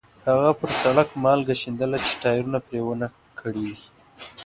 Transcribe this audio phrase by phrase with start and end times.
[0.27, 3.07] هغه پر سړک مالګه شیندله چې ټایرونه پرې ونه
[3.39, 3.87] کړېږي.